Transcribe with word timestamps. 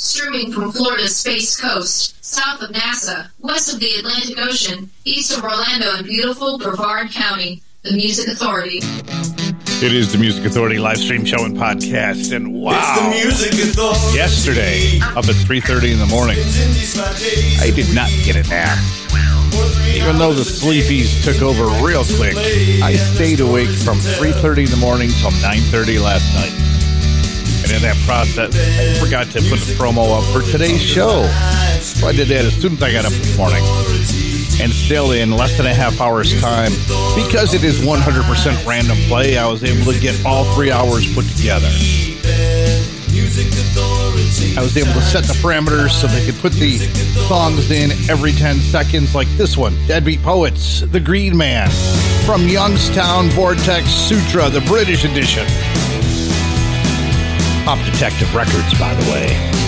Streaming 0.00 0.52
from 0.52 0.70
Florida's 0.70 1.16
Space 1.16 1.60
Coast, 1.60 2.24
south 2.24 2.62
of 2.62 2.70
NASA, 2.70 3.30
west 3.40 3.74
of 3.74 3.80
the 3.80 3.90
Atlantic 3.96 4.38
Ocean, 4.38 4.88
east 5.04 5.36
of 5.36 5.42
Orlando 5.42 5.96
and 5.96 6.06
beautiful 6.06 6.56
Brevard 6.56 7.10
County, 7.10 7.62
the 7.82 7.90
Music 7.90 8.28
Authority. 8.28 8.78
It 9.84 9.92
is 9.92 10.12
the 10.12 10.18
Music 10.18 10.44
Authority 10.44 10.78
live 10.78 10.98
stream 10.98 11.24
show 11.24 11.44
and 11.44 11.56
podcast, 11.56 12.32
and 12.32 12.54
wow! 12.54 12.78
It's 12.78 13.00
the 13.00 13.26
Music 13.50 13.70
Authority. 13.70 14.16
Yesterday, 14.16 15.00
up 15.16 15.28
at 15.28 15.34
three 15.34 15.60
thirty 15.60 15.90
in 15.90 15.98
the 15.98 16.06
morning, 16.06 16.38
I 17.58 17.72
did 17.74 17.92
not 17.92 18.08
get 18.22 18.36
a 18.36 18.48
nap. 18.48 18.78
Even 19.96 20.16
though 20.16 20.32
the 20.32 20.44
sleepies 20.44 21.24
took 21.24 21.42
over 21.42 21.64
real 21.84 22.04
quick, 22.04 22.36
I 22.36 22.94
stayed 22.94 23.40
awake 23.40 23.70
from 23.70 23.98
three 23.98 24.30
thirty 24.30 24.62
in 24.62 24.70
the 24.70 24.76
morning 24.76 25.10
till 25.10 25.32
nine 25.42 25.62
thirty 25.72 25.98
last 25.98 26.32
night. 26.34 26.67
And 27.68 27.76
in 27.76 27.82
that 27.82 27.96
process, 28.06 28.56
I 28.56 28.98
forgot 28.98 29.26
to 29.32 29.40
put 29.42 29.60
the 29.60 29.74
promo 29.76 30.16
up 30.16 30.24
for 30.32 30.40
today's 30.50 30.80
show. 30.80 31.28
So 31.82 32.06
I 32.08 32.12
did 32.12 32.28
that 32.28 32.46
as 32.46 32.54
soon 32.54 32.72
as 32.72 32.82
I 32.82 32.92
got 32.92 33.04
up 33.04 33.12
this 33.12 33.36
morning. 33.36 33.62
And 34.60 34.72
still 34.72 35.12
in 35.12 35.32
less 35.32 35.54
than 35.58 35.66
a 35.66 35.74
half 35.74 36.00
hour's 36.00 36.32
time, 36.40 36.72
because 37.14 37.52
it 37.52 37.64
is 37.64 37.80
100% 37.80 38.66
random 38.66 38.96
play, 39.06 39.36
I 39.36 39.46
was 39.46 39.62
able 39.64 39.92
to 39.92 40.00
get 40.00 40.24
all 40.24 40.44
three 40.54 40.70
hours 40.70 41.12
put 41.14 41.26
together. 41.36 41.68
I 44.56 44.62
was 44.62 44.76
able 44.78 44.94
to 44.94 45.02
set 45.02 45.24
the 45.24 45.34
parameters 45.34 45.90
so 45.90 46.06
they 46.06 46.24
could 46.24 46.40
put 46.40 46.54
the 46.54 46.78
songs 47.28 47.70
in 47.70 47.90
every 48.08 48.32
10 48.32 48.60
seconds, 48.60 49.14
like 49.14 49.28
this 49.36 49.58
one 49.58 49.76
Deadbeat 49.86 50.22
Poets, 50.22 50.80
The 50.80 51.00
Green 51.00 51.36
Man, 51.36 51.68
from 52.24 52.48
Youngstown 52.48 53.28
Vortex 53.28 53.90
Sutra, 53.90 54.48
the 54.48 54.62
British 54.62 55.04
edition. 55.04 55.46
Pop 57.68 57.84
Detective 57.84 58.34
Records, 58.34 58.72
by 58.78 58.94
the 58.94 59.12
way. 59.12 59.67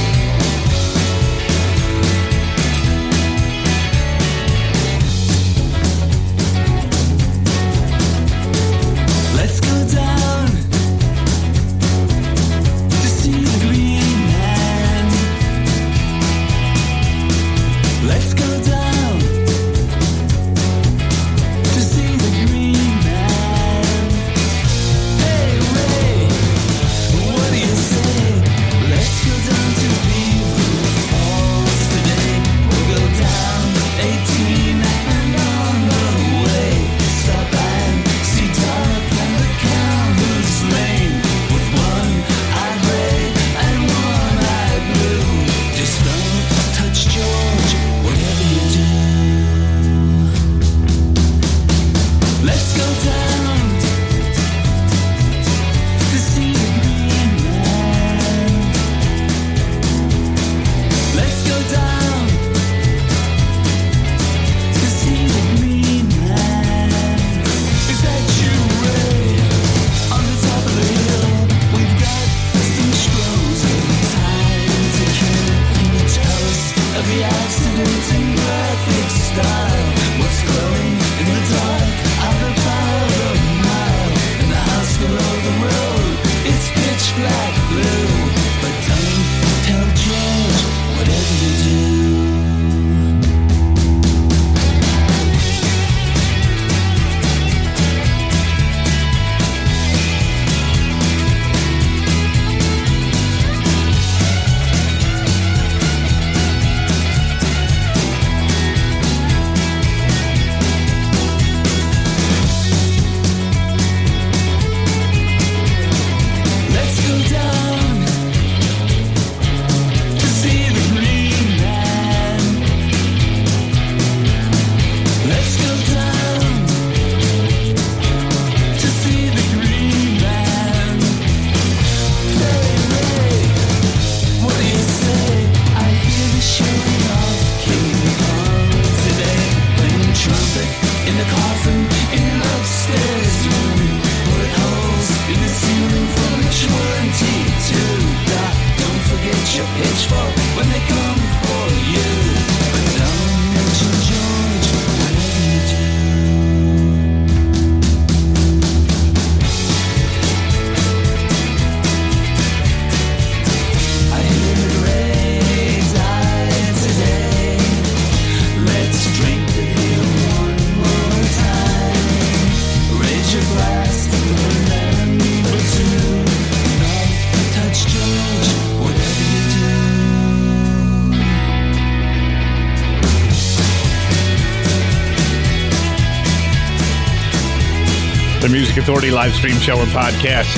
Authority 188.80 189.10
live 189.10 189.34
stream 189.34 189.56
show 189.56 189.78
and 189.78 189.90
podcast. 189.90 190.56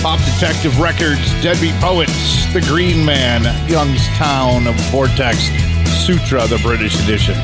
Pop 0.00 0.20
Detective 0.20 0.78
Records, 0.78 1.20
Deadbeat 1.42 1.74
Poets, 1.80 2.46
The 2.52 2.60
Green 2.60 3.04
Man, 3.04 3.42
Youngstown 3.68 4.62
Vortex, 4.92 5.38
Sutra, 6.06 6.46
the 6.46 6.60
British 6.62 7.02
edition. 7.02 7.34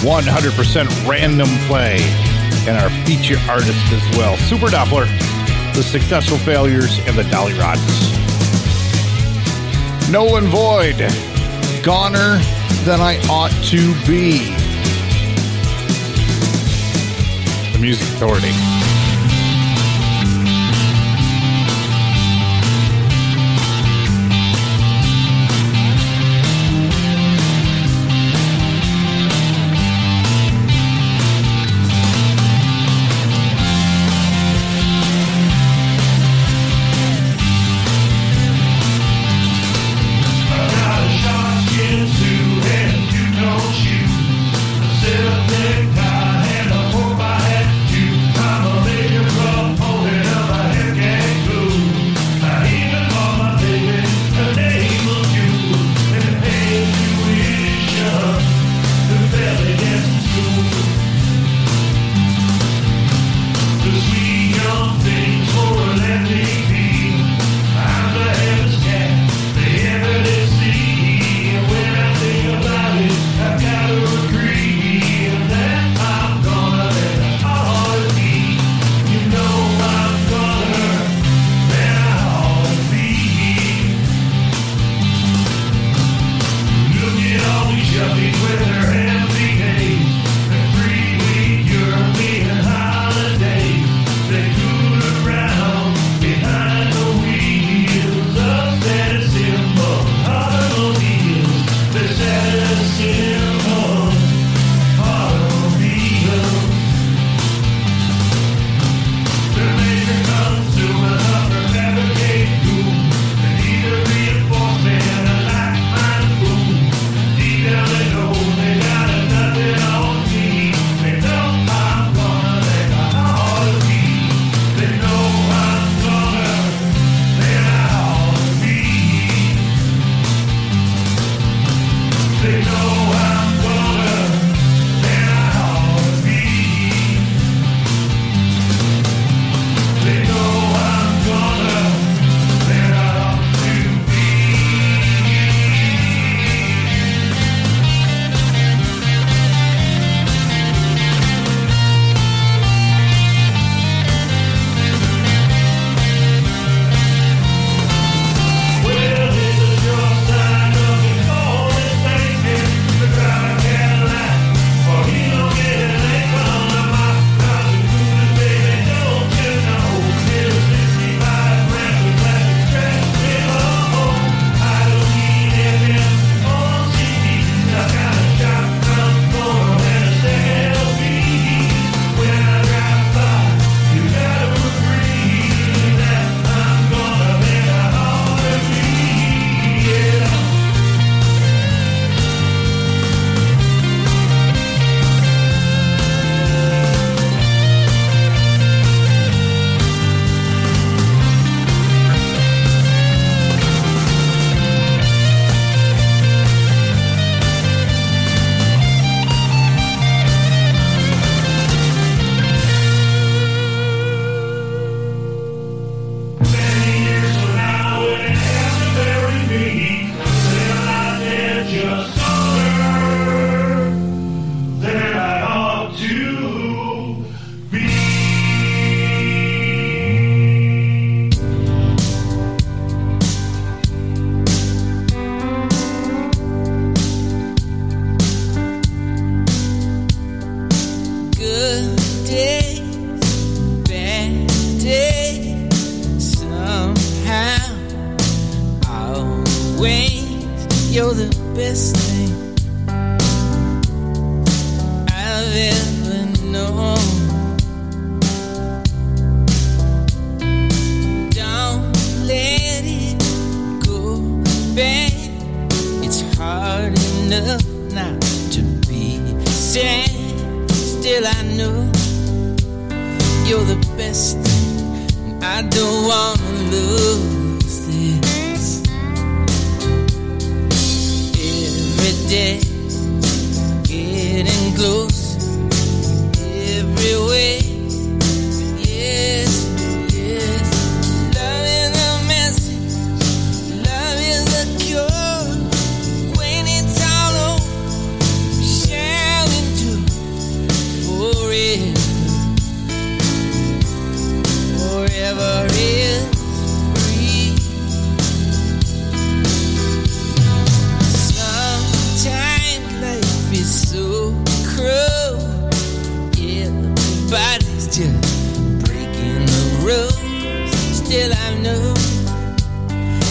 100% 0.00 1.06
random 1.06 1.48
play, 1.66 1.98
and 2.66 2.78
our 2.78 2.88
feature 3.04 3.36
artist 3.46 3.92
as 3.92 4.16
well. 4.16 4.38
Super 4.38 4.68
Doppler, 4.68 5.06
The 5.74 5.82
Successful 5.82 6.38
Failures, 6.38 6.98
and 7.00 7.18
the 7.18 7.24
Dollyrots. 7.24 8.10
Nolan 10.10 10.46
Void, 10.46 10.96
Goner 11.84 12.38
Than 12.84 13.02
I 13.02 13.20
Ought 13.28 13.52
to 13.66 13.94
Be. 14.06 14.59
Music 17.80 18.06
Authority. 18.16 18.79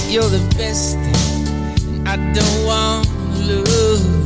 you're 0.09 0.23
the 0.23 0.55
best 0.57 0.97
thing, 0.97 1.87
and 1.87 2.09
I 2.09 2.15
don't 2.33 2.65
want 2.65 3.05
to 3.05 3.13
lose. 3.45 4.18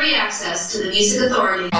free 0.00 0.14
access 0.14 0.72
to 0.72 0.78
the 0.78 0.88
Music 0.88 1.30
Authority. 1.30 1.79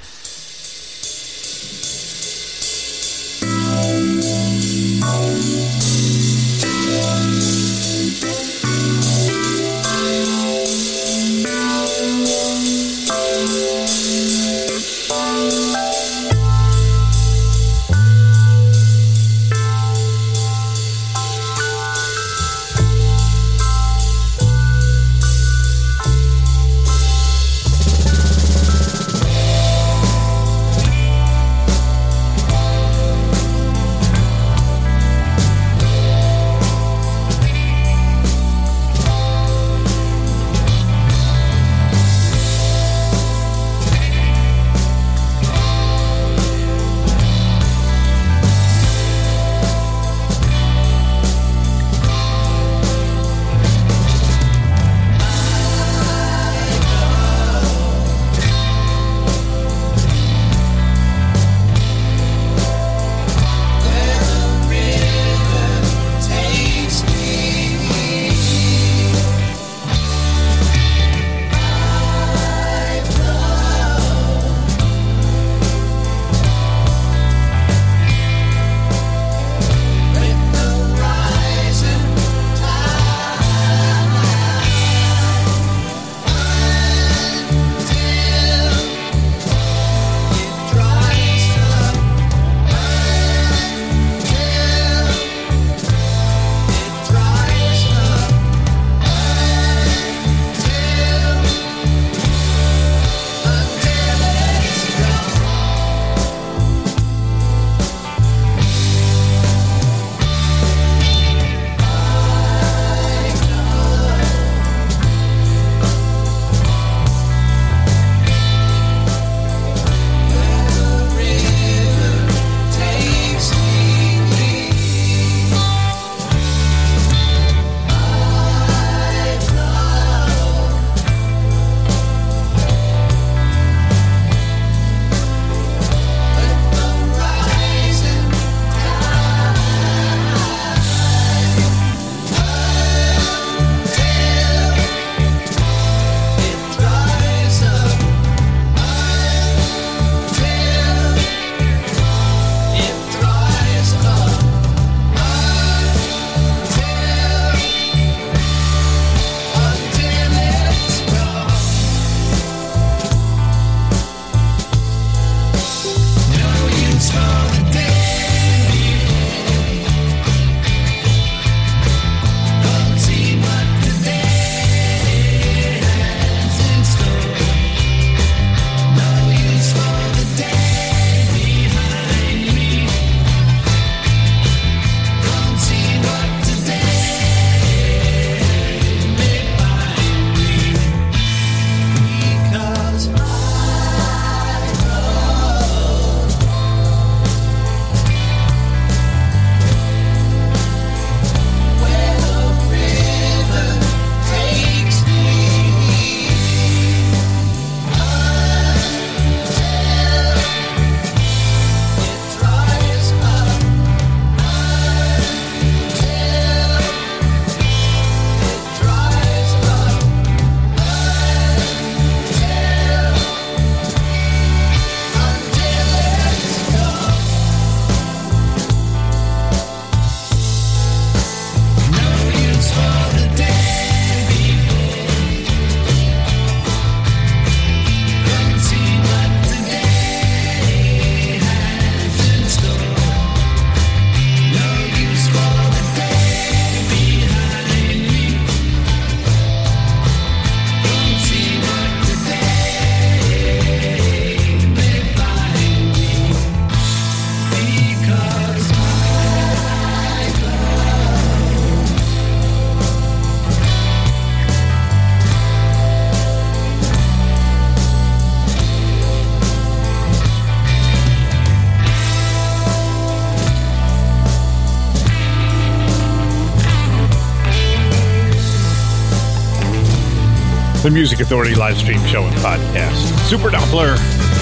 The 280.91 280.95
Music 280.95 281.19
Authority 281.21 281.55
live 281.55 281.77
stream 281.77 282.03
show 282.05 282.23
and 282.23 282.35
podcast. 282.37 283.17
Super 283.27 283.49
Doppler, 283.49 283.95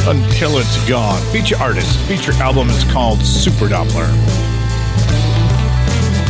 Until 0.09 0.57
It's 0.57 0.89
Gone. 0.89 1.21
Feature 1.31 1.57
artist, 1.57 1.99
feature 2.07 2.33
album 2.33 2.69
is 2.69 2.83
called 2.85 3.19
Super 3.19 3.67
Doppler. 3.67 4.07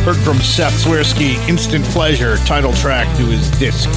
Heard 0.04 0.16
from 0.16 0.38
Seth 0.38 0.84
Swirsky, 0.84 1.36
Instant 1.48 1.84
Pleasure, 1.86 2.36
title 2.38 2.72
track 2.74 3.06
to 3.16 3.24
his 3.24 3.50
disc. 3.52 3.88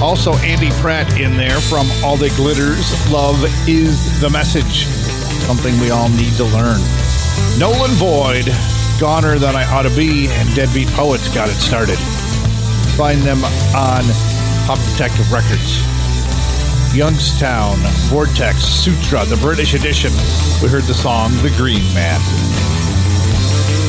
Also, 0.00 0.34
Andy 0.38 0.70
Pratt 0.80 1.20
in 1.20 1.36
there 1.36 1.60
from 1.60 1.86
All 2.04 2.16
the 2.16 2.30
Glitters. 2.30 2.92
Love 3.10 3.42
is 3.68 4.20
the 4.20 4.30
message. 4.30 4.86
Something 5.46 5.78
we 5.80 5.90
all 5.90 6.08
need 6.10 6.34
to 6.34 6.44
learn. 6.44 6.80
Nolan 7.58 7.96
Boyd, 7.98 8.46
Goner 9.00 9.38
Than 9.38 9.56
I 9.56 9.64
Ought 9.72 9.82
to 9.82 9.96
Be, 9.96 10.28
and 10.28 10.54
Deadbeat 10.54 10.88
Poets 10.88 11.32
got 11.34 11.48
it 11.48 11.54
started. 11.54 11.98
Find 12.96 13.22
them 13.22 13.42
on 13.74 14.04
Pop 14.66 14.78
Detective 14.92 15.30
Records. 15.32 15.82
Youngstown, 16.94 17.78
Vortex, 18.08 18.58
Sutra, 18.62 19.24
the 19.24 19.36
British 19.38 19.74
edition. 19.74 20.12
We 20.62 20.68
heard 20.68 20.84
the 20.84 20.94
song 20.94 21.32
The 21.42 21.52
Green 21.56 21.82
Man. 21.94 22.20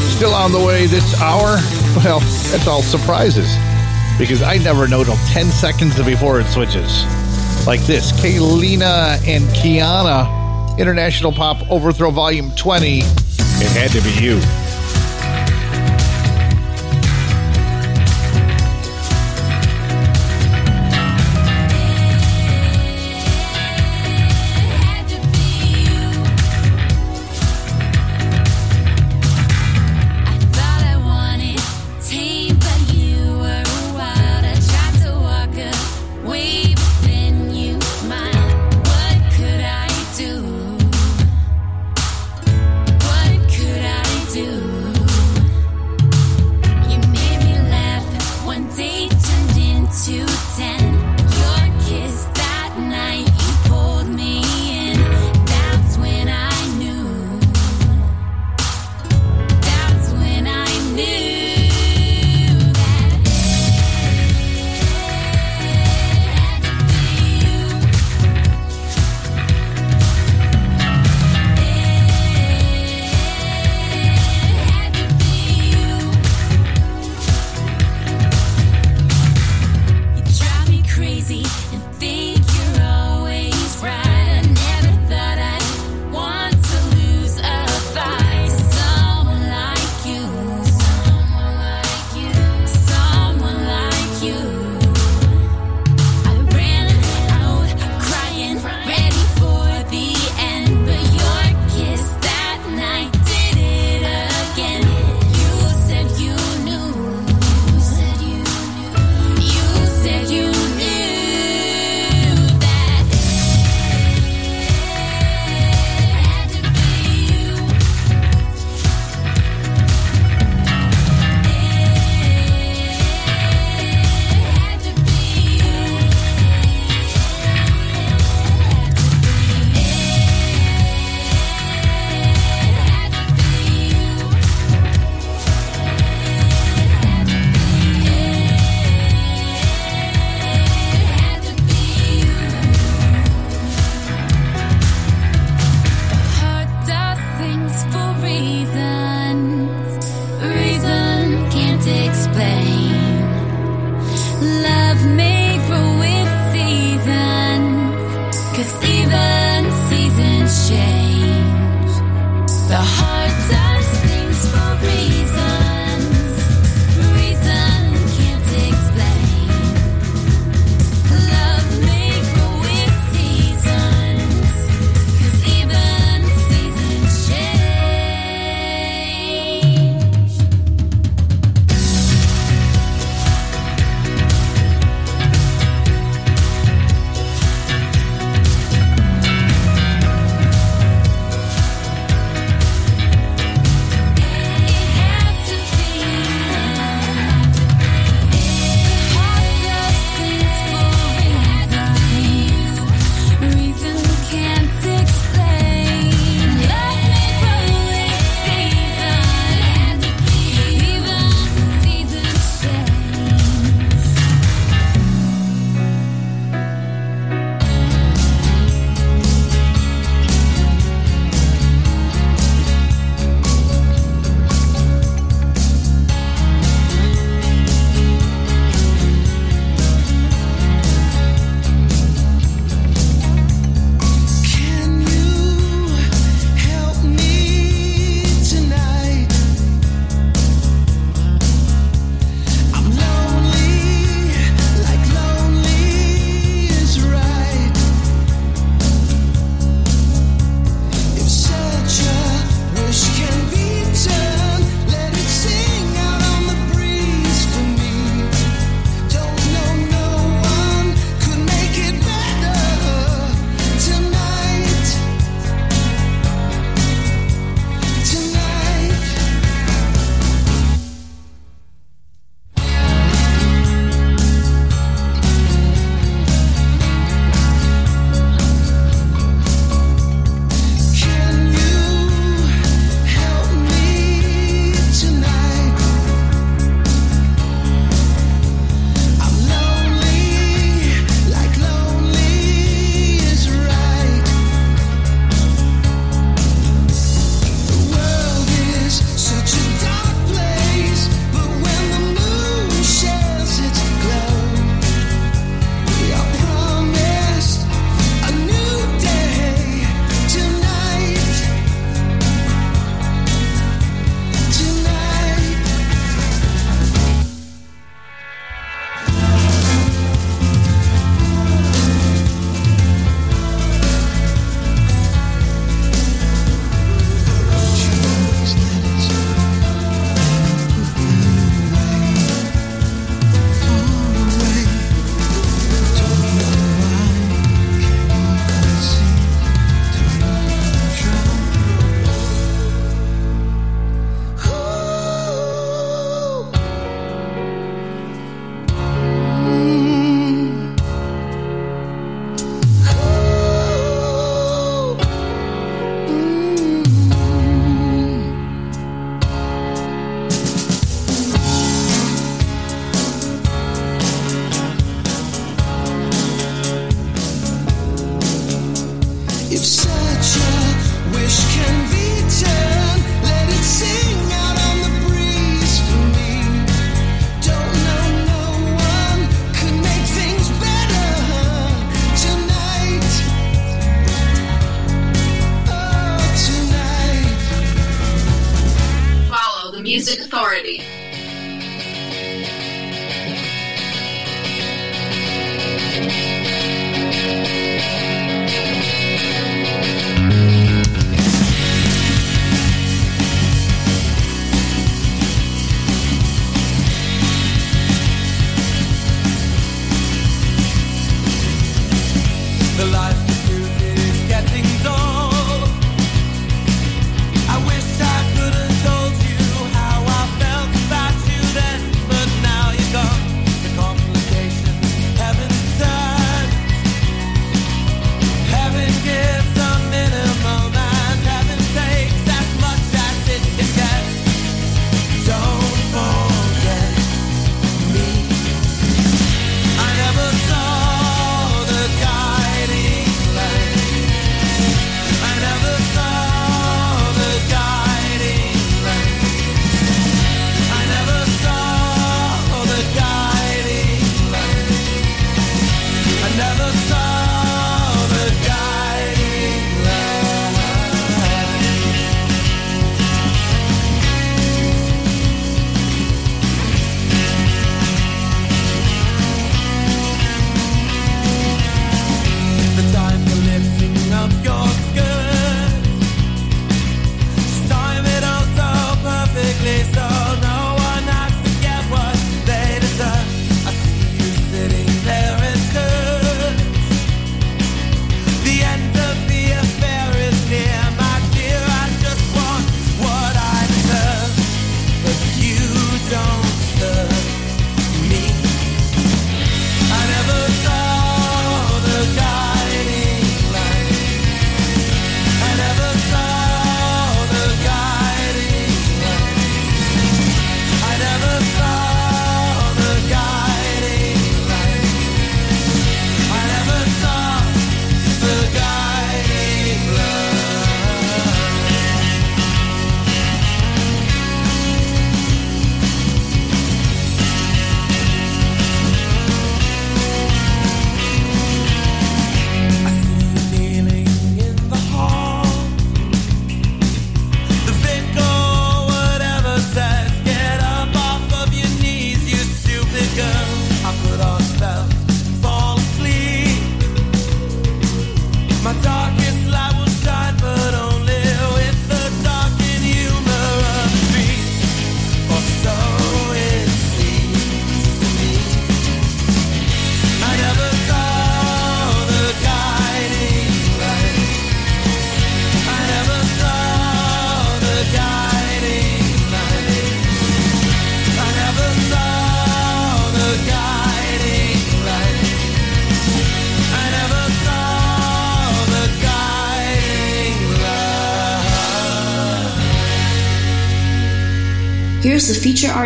Still 0.09 0.33
on 0.33 0.51
the 0.51 0.59
way 0.59 0.87
this 0.87 1.19
hour? 1.21 1.57
Well, 1.93 2.21
that's 2.21 2.65
all 2.65 2.81
surprises. 2.81 3.55
Because 4.17 4.41
I 4.41 4.57
never 4.57 4.87
know 4.87 5.03
till 5.03 5.15
10 5.27 5.45
seconds 5.51 5.95
before 6.03 6.39
it 6.39 6.47
switches. 6.47 7.05
Like 7.67 7.81
this 7.81 8.11
Kaylina 8.13 9.21
and 9.27 9.43
Kiana, 9.49 10.75
International 10.79 11.31
Pop 11.31 11.69
Overthrow 11.69 12.09
Volume 12.09 12.49
20. 12.55 12.97
It 12.97 13.03
had 13.77 13.91
to 13.91 14.01
be 14.01 14.09
you. 14.25 14.39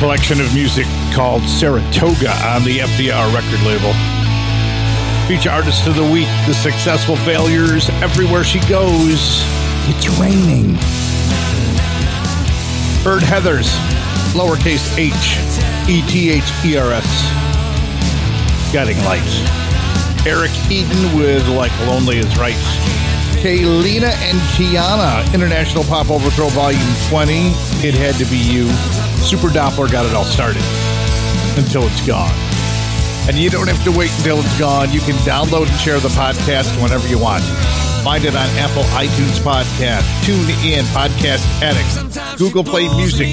Collection 0.00 0.40
of 0.40 0.54
music 0.54 0.86
called 1.12 1.42
Saratoga 1.42 2.32
on 2.48 2.64
the 2.64 2.78
FDR 2.78 3.34
record 3.34 3.60
label. 3.66 3.92
Feature 5.28 5.50
artist 5.50 5.86
of 5.86 5.94
the 5.94 6.10
week, 6.10 6.26
the 6.46 6.54
successful 6.54 7.16
failures 7.16 7.90
everywhere 8.00 8.42
she 8.42 8.60
goes. 8.60 9.42
It's 9.92 10.08
raining. 10.18 10.72
Bird 13.04 13.22
Heathers, 13.22 13.68
lowercase 14.32 14.88
h, 14.96 15.36
e 15.86 16.02
t 16.08 16.30
h 16.30 16.50
e 16.64 16.78
r 16.78 16.92
s. 16.92 18.72
Guiding 18.72 19.04
Lights. 19.04 19.44
Eric 20.26 20.52
Eaton 20.70 21.14
with 21.18 21.46
Like 21.48 21.78
Lonely 21.80 22.16
is 22.16 22.38
Right. 22.38 23.09
Kaylina 23.40 24.12
and 24.20 24.36
Kiana, 24.52 25.24
International 25.32 25.82
Pop 25.84 26.10
Overthrow 26.10 26.48
Volume 26.48 26.92
20. 27.08 27.32
It 27.80 27.94
had 27.94 28.14
to 28.16 28.26
be 28.28 28.36
you. 28.36 28.68
Super 29.24 29.48
Doppler 29.48 29.90
got 29.90 30.04
it 30.04 30.12
all 30.12 30.28
started. 30.28 30.60
Until 31.56 31.88
it's 31.88 32.04
gone. 32.06 32.36
And 33.32 33.38
you 33.38 33.48
don't 33.48 33.66
have 33.66 33.82
to 33.84 33.96
wait 33.96 34.12
until 34.18 34.40
it's 34.40 34.58
gone. 34.58 34.92
You 34.92 35.00
can 35.00 35.16
download 35.24 35.72
and 35.72 35.80
share 35.80 35.98
the 36.00 36.12
podcast 36.12 36.68
whenever 36.82 37.08
you 37.08 37.18
want. 37.18 37.42
Find 38.04 38.26
it 38.26 38.36
on 38.36 38.44
Apple 38.60 38.84
iTunes 38.92 39.40
Podcast, 39.40 40.04
Tune 40.20 40.50
In, 40.60 40.84
Podcast 40.92 41.40
Addict, 41.64 42.38
Google 42.38 42.64
Play 42.64 42.92
Music, 42.94 43.26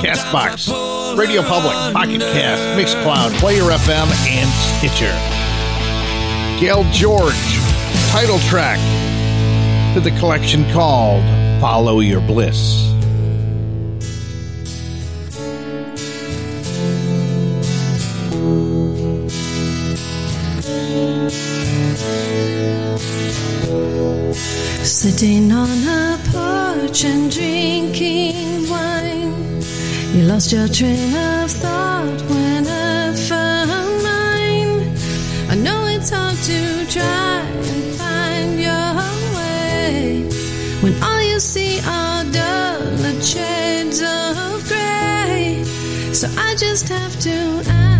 Castbox, 0.00 0.72
Radio 1.18 1.42
Public, 1.42 1.76
Pocket 1.92 2.20
Cast, 2.32 2.62
Mixcloud, 2.80 3.38
Player 3.40 3.64
FM, 3.64 4.08
and 4.24 4.48
Stitcher. 4.80 5.12
Gail 6.58 6.84
George, 6.92 7.60
title 8.08 8.38
track 8.48 8.80
to 9.94 10.00
the 10.00 10.10
collection 10.18 10.68
called 10.72 11.22
Follow 11.60 12.00
Your 12.00 12.20
Bliss. 12.20 12.90
Sitting 24.82 25.52
on 25.52 25.68
a 25.86 26.18
porch 26.32 27.04
and 27.04 27.30
drinking 27.30 28.68
wine, 28.68 29.62
you 30.12 30.22
lost 30.24 30.50
your 30.50 30.66
train 30.66 31.14
of 31.14 31.48
thought 31.52 32.20
when 32.30 32.66
I 32.66 33.14
found 33.14 34.02
mine. 34.02 34.96
I 35.50 35.54
know 35.54 35.86
it's 35.86 36.10
hard 36.10 36.36
to 36.36 36.86
try 36.90 37.53
see 41.54 41.78
under 41.82 42.84
the 42.96 43.12
shades 43.22 44.02
of 44.02 44.66
gray. 44.66 45.62
So 46.12 46.26
I 46.36 46.56
just 46.56 46.88
have 46.88 47.16
to 47.20 47.62
ask. 47.68 47.93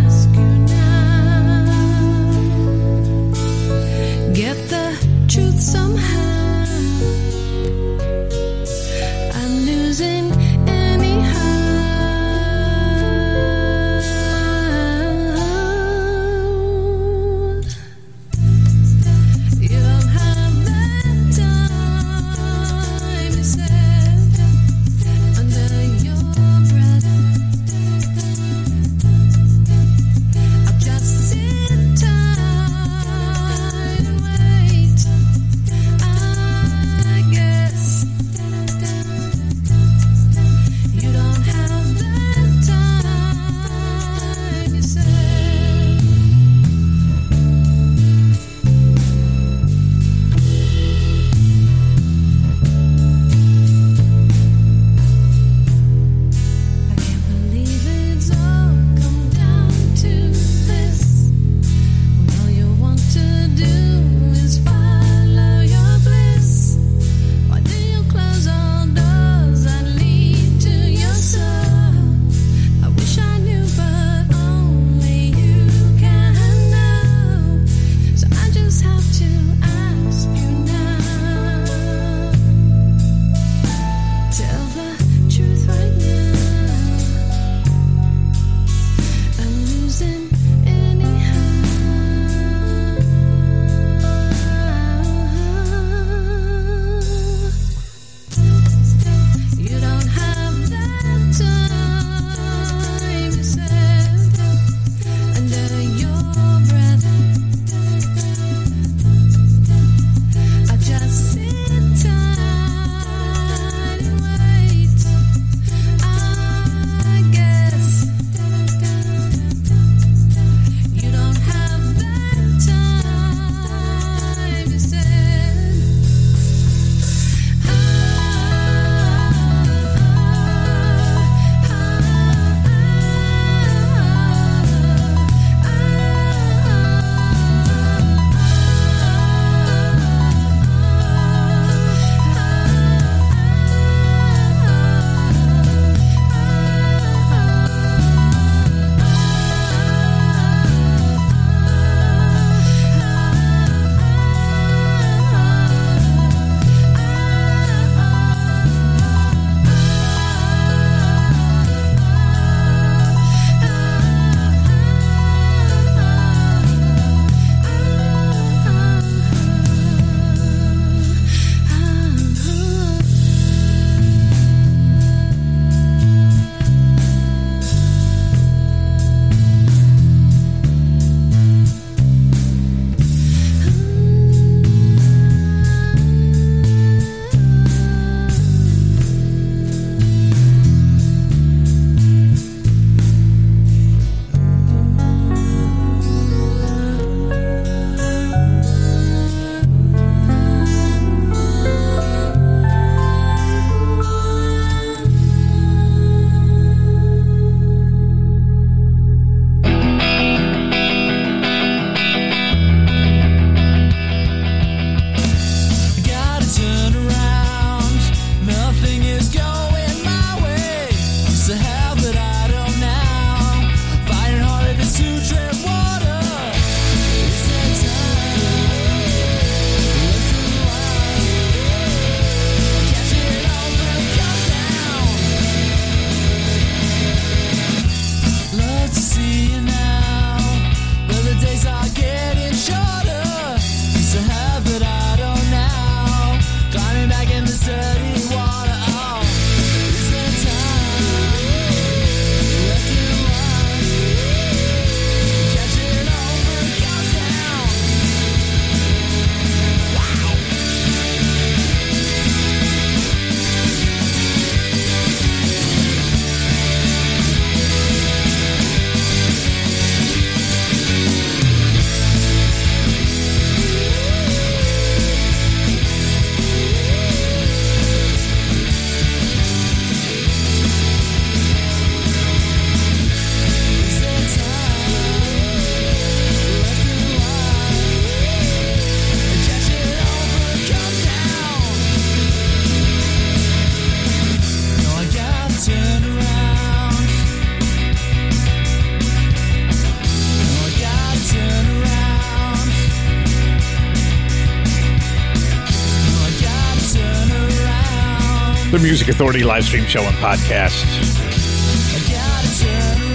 Music 308.85 309.07
Authority 309.07 309.43
live 309.43 309.63
stream 309.65 309.83
show 309.85 310.01
and 310.01 310.15
podcast. 310.17 310.85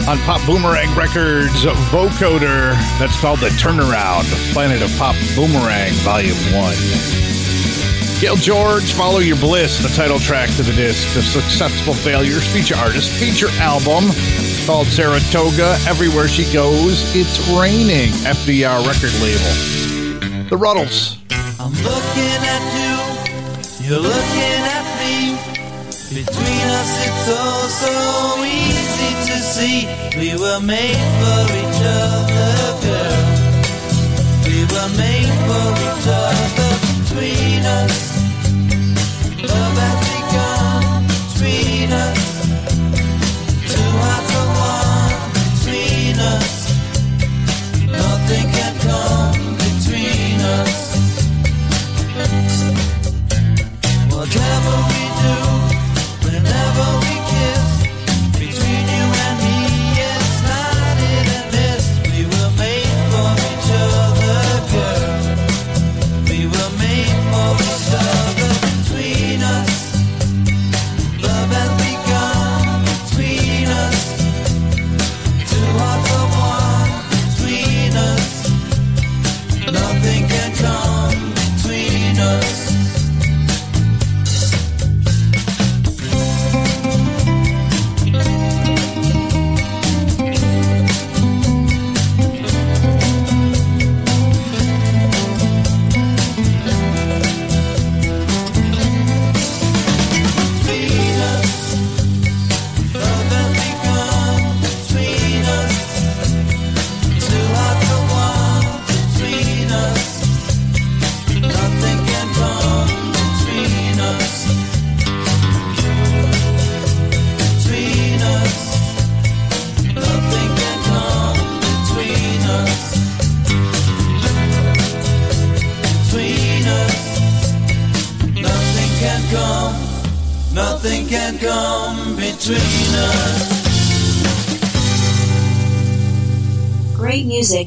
On 0.09 0.19
Pop 0.27 0.45
Boomerang 0.45 0.93
Records, 0.97 1.65
Vocoder, 1.95 2.73
that's 2.99 3.17
called 3.21 3.39
The 3.39 3.51
Turnaround, 3.51 4.25
Planet 4.53 4.83
of 4.83 4.91
Pop 4.99 5.15
Boomerang, 5.37 5.93
Volume 6.03 6.35
1. 6.59 6.75
Gail 8.21 8.35
George, 8.35 8.93
Follow 8.95 9.21
Your 9.21 9.37
Bliss, 9.37 9.81
the 9.81 9.95
title 9.95 10.19
track 10.19 10.49
to 10.57 10.65
the 10.65 10.73
disc, 10.73 11.15
the 11.15 11.23
successful 11.23 11.95
failures, 11.95 12.45
feature 12.53 12.75
artist, 12.75 13.09
feature 13.09 13.51
album 13.61 14.11
called 14.67 14.89
Saratoga, 14.89 15.79
Everywhere 15.87 16.27
She 16.27 16.53
Goes, 16.53 17.15
It's 17.15 17.39
Raining, 17.49 18.11
FDR 18.27 18.85
record 18.85 19.15
label. 19.23 20.49
The 20.49 20.57
Ruddles. 20.57 21.19
I'm 21.61 21.71
looking 21.71 22.43
at 22.43 23.79
you, 23.79 23.87
you're 23.87 24.01
looking 24.01 24.60
between 26.27 26.69
us, 26.81 27.07
it's 27.07 27.29
all 27.31 27.69
so 27.69 28.45
easy 28.45 29.11
to 29.25 29.39
see. 29.41 29.87
We 30.19 30.39
were 30.39 30.61
made 30.61 31.01
for 31.19 31.41
each 31.63 31.81
other, 31.81 32.53
girl. 32.85 33.21
We 34.45 34.59
were 34.69 34.91
made 34.99 35.33
for 35.49 35.69
each 35.89 36.07
other. 36.07 36.71
Between 37.01 37.65
us. 37.65 38.10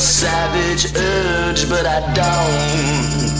savage 0.00 0.86
urge, 0.96 1.68
but 1.68 1.84
I 1.84 2.00
don't. 2.14 3.39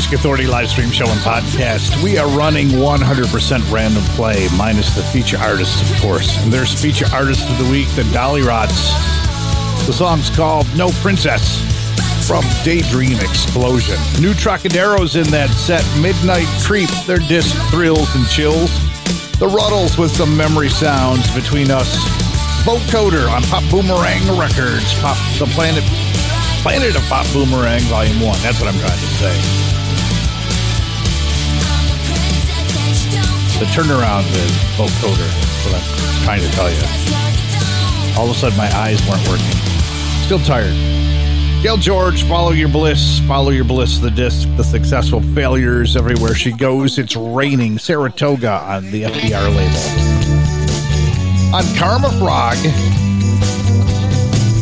Music 0.00 0.18
Authority 0.18 0.46
live 0.46 0.70
stream 0.70 0.90
show 0.90 1.04
and 1.04 1.20
podcast. 1.20 2.02
We 2.02 2.16
are 2.16 2.26
running 2.28 2.68
100% 2.68 3.70
random 3.70 4.02
play, 4.16 4.48
minus 4.56 4.96
the 4.96 5.02
feature 5.02 5.36
artists, 5.36 5.82
of 5.82 6.00
course. 6.00 6.42
And 6.42 6.50
there's 6.50 6.72
feature 6.72 7.04
artist 7.12 7.46
of 7.50 7.58
the 7.58 7.70
week, 7.70 7.86
the 7.88 8.04
Dollyrots. 8.04 8.88
The 9.86 9.92
song's 9.92 10.30
called 10.30 10.66
No 10.74 10.88
Princess 11.04 11.60
from 12.26 12.42
Daydream 12.64 13.18
Explosion. 13.20 13.98
New 14.22 14.32
Trocadero's 14.32 15.16
in 15.16 15.24
that 15.36 15.50
set, 15.50 15.84
Midnight 16.00 16.48
Creep, 16.64 16.88
their 17.04 17.18
disc 17.18 17.54
Thrills 17.68 18.08
and 18.16 18.26
Chills. 18.26 18.72
The 19.36 19.48
Ruddles 19.48 19.98
with 19.98 20.16
some 20.16 20.34
memory 20.34 20.70
sounds 20.70 21.28
between 21.34 21.70
us. 21.70 21.94
Vocoder 22.64 23.28
on 23.28 23.42
Pop 23.52 23.64
Boomerang 23.70 24.24
Records, 24.40 24.98
Pop 25.00 25.18
the 25.38 25.44
Planet 25.52 25.84
Planet 26.62 26.96
of 26.96 27.02
Pop 27.02 27.26
Boomerang 27.34 27.82
Volume 27.92 28.22
1. 28.22 28.38
That's 28.40 28.58
what 28.60 28.72
I'm 28.72 28.80
trying 28.80 28.98
to 28.98 29.06
say. 29.20 29.79
the 33.60 33.66
turnaround 33.66 34.24
is 34.30 34.50
vocoder. 34.74 35.28
What 35.66 35.74
I'm 35.74 36.24
trying 36.24 36.40
to 36.40 36.50
tell 36.52 36.70
you. 36.70 36.80
All 38.18 38.24
of 38.24 38.34
a 38.34 38.38
sudden, 38.38 38.56
my 38.56 38.74
eyes 38.74 39.06
weren't 39.06 39.28
working. 39.28 39.44
Still 40.24 40.38
tired. 40.38 40.72
Gail 41.62 41.76
George, 41.76 42.22
follow 42.22 42.52
your 42.52 42.70
bliss, 42.70 43.20
follow 43.28 43.50
your 43.50 43.64
bliss. 43.64 43.98
The 43.98 44.10
disc, 44.10 44.48
the 44.56 44.64
successful 44.64 45.20
failures 45.34 45.94
everywhere 45.94 46.34
she 46.34 46.52
goes. 46.52 46.98
It's 46.98 47.16
raining 47.16 47.76
Saratoga 47.76 48.62
on 48.62 48.90
the 48.90 49.02
FDR 49.02 49.54
label. 49.54 49.76
On 51.54 51.64
Karma 51.76 52.08
Frog, 52.18 52.56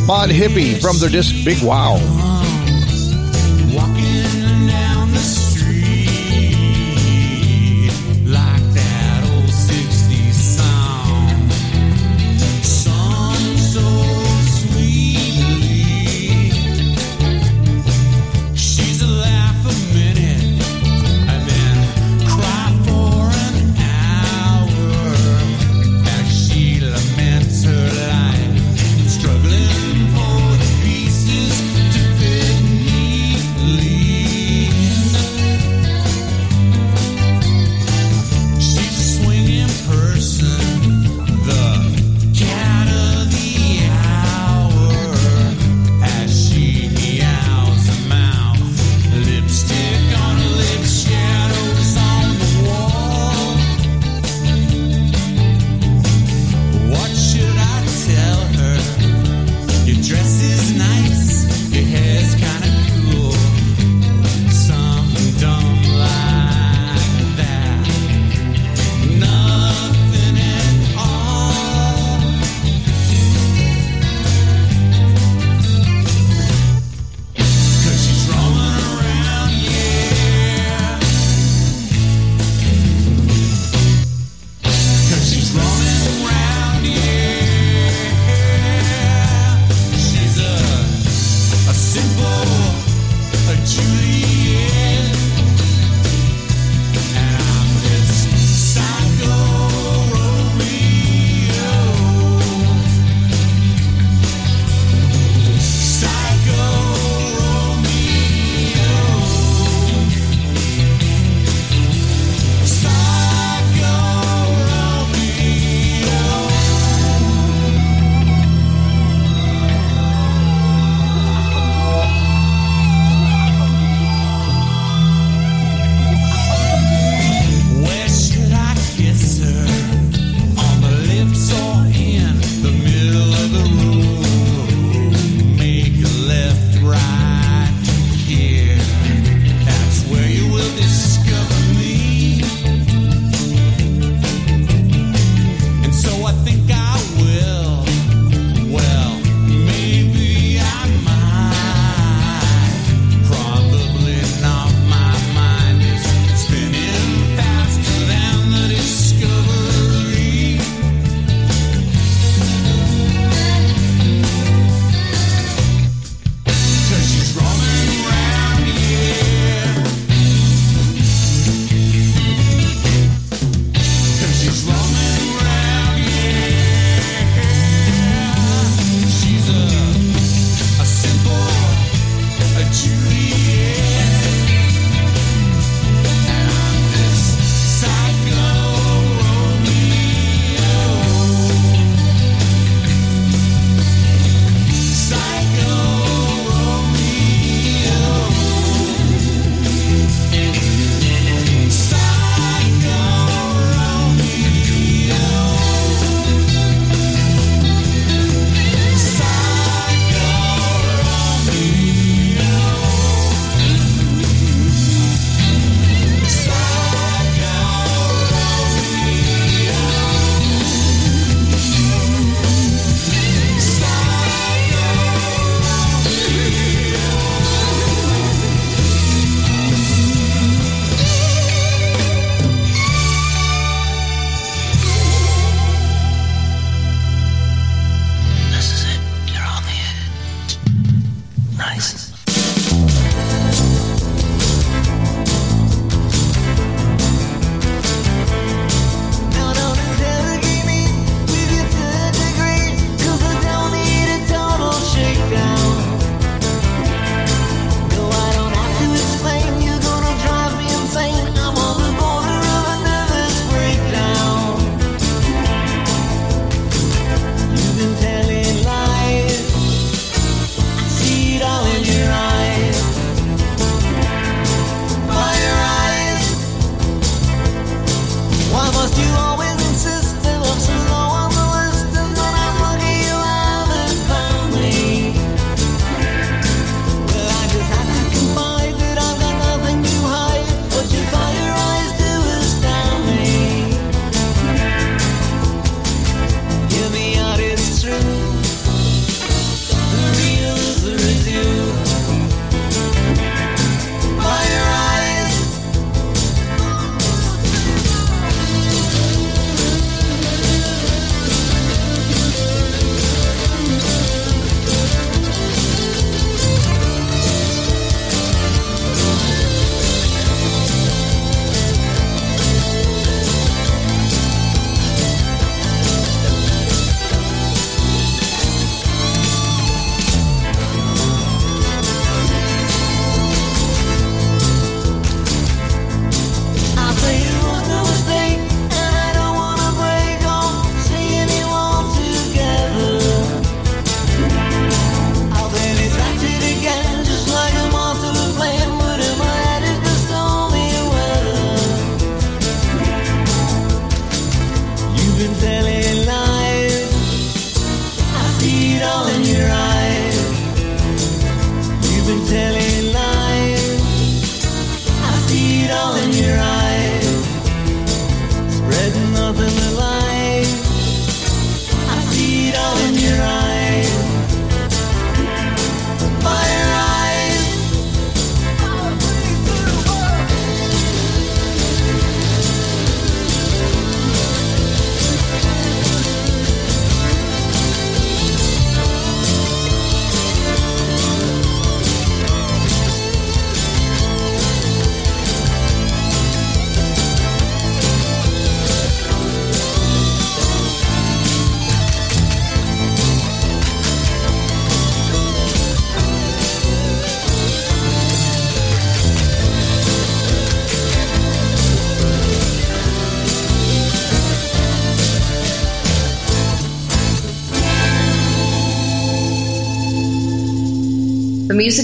Mod 0.09 0.30
Hippie 0.30 0.80
from 0.80 0.99
their 0.99 1.09
disc 1.09 1.44
Big 1.44 1.62
Wow. 1.62 2.18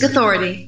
Authority 0.02 0.63